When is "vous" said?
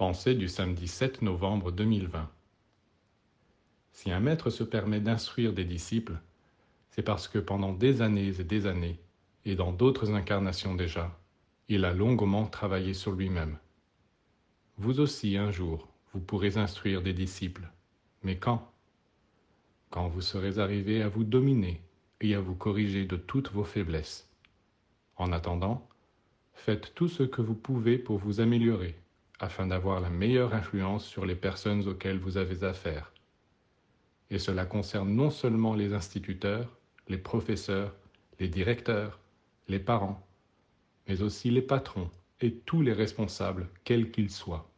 14.78-15.00, 16.14-16.20, 20.08-20.22, 21.10-21.24, 22.40-22.54, 27.42-27.54, 28.16-28.40, 32.18-32.36